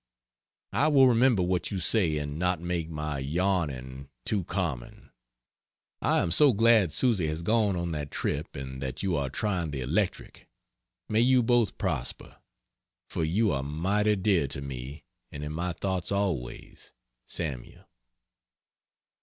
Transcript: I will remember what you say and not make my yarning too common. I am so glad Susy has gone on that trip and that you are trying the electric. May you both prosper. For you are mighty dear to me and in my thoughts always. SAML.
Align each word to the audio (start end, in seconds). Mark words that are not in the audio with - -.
I 0.73 0.87
will 0.87 1.05
remember 1.07 1.43
what 1.43 1.69
you 1.69 1.79
say 1.79 2.17
and 2.17 2.39
not 2.39 2.59
make 2.59 2.89
my 2.89 3.19
yarning 3.19 4.09
too 4.25 4.43
common. 4.43 5.11
I 6.01 6.23
am 6.23 6.31
so 6.31 6.53
glad 6.53 6.91
Susy 6.91 7.27
has 7.27 7.43
gone 7.43 7.75
on 7.75 7.91
that 7.91 8.09
trip 8.09 8.55
and 8.55 8.81
that 8.81 9.03
you 9.03 9.15
are 9.15 9.29
trying 9.29 9.69
the 9.69 9.81
electric. 9.81 10.49
May 11.07 11.19
you 11.21 11.43
both 11.43 11.77
prosper. 11.77 12.37
For 13.11 13.23
you 13.23 13.51
are 13.51 13.61
mighty 13.61 14.15
dear 14.15 14.47
to 14.47 14.61
me 14.63 15.03
and 15.31 15.43
in 15.43 15.51
my 15.53 15.71
thoughts 15.71 16.11
always. 16.11 16.93
SAML. 17.27 17.87